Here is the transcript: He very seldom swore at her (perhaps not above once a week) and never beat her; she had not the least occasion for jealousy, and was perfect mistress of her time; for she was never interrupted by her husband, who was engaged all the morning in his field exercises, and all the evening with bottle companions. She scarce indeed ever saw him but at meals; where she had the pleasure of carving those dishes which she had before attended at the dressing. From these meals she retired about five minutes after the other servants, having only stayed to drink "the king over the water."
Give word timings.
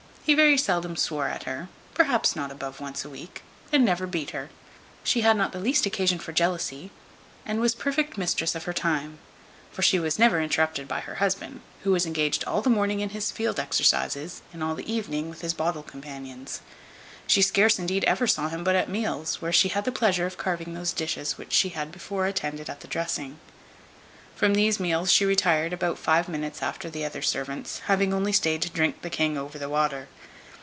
He 0.23 0.35
very 0.35 0.57
seldom 0.57 0.95
swore 0.95 1.27
at 1.27 1.43
her 1.43 1.67
(perhaps 1.93 2.37
not 2.37 2.51
above 2.53 2.79
once 2.79 3.03
a 3.03 3.09
week) 3.09 3.41
and 3.73 3.83
never 3.83 4.07
beat 4.07 4.29
her; 4.29 4.49
she 5.03 5.21
had 5.21 5.35
not 5.35 5.51
the 5.51 5.59
least 5.59 5.85
occasion 5.85 6.19
for 6.19 6.31
jealousy, 6.31 6.89
and 7.45 7.59
was 7.59 7.75
perfect 7.75 8.17
mistress 8.17 8.55
of 8.55 8.63
her 8.63 8.71
time; 8.71 9.17
for 9.73 9.81
she 9.81 9.99
was 9.99 10.17
never 10.17 10.39
interrupted 10.39 10.87
by 10.87 11.01
her 11.01 11.15
husband, 11.15 11.59
who 11.83 11.91
was 11.91 12.05
engaged 12.05 12.45
all 12.45 12.61
the 12.61 12.69
morning 12.69 13.01
in 13.01 13.09
his 13.09 13.29
field 13.29 13.59
exercises, 13.59 14.41
and 14.53 14.63
all 14.63 14.73
the 14.73 14.89
evening 14.89 15.27
with 15.29 15.57
bottle 15.57 15.83
companions. 15.83 16.61
She 17.27 17.41
scarce 17.41 17.77
indeed 17.77 18.05
ever 18.05 18.25
saw 18.27 18.47
him 18.47 18.63
but 18.63 18.75
at 18.75 18.87
meals; 18.87 19.41
where 19.41 19.51
she 19.51 19.67
had 19.69 19.83
the 19.83 19.91
pleasure 19.91 20.27
of 20.27 20.37
carving 20.37 20.75
those 20.75 20.93
dishes 20.93 21.37
which 21.37 21.51
she 21.51 21.69
had 21.69 21.91
before 21.91 22.25
attended 22.25 22.69
at 22.69 22.79
the 22.79 22.87
dressing. 22.87 23.37
From 24.33 24.53
these 24.55 24.79
meals 24.79 25.11
she 25.11 25.25
retired 25.25 25.73
about 25.73 25.99
five 25.99 26.29
minutes 26.29 26.63
after 26.63 26.89
the 26.89 27.03
other 27.05 27.21
servants, 27.21 27.79
having 27.85 28.13
only 28.13 28.31
stayed 28.31 28.61
to 28.61 28.69
drink 28.71 29.01
"the 29.01 29.09
king 29.09 29.37
over 29.37 29.59
the 29.59 29.69
water." 29.69 30.07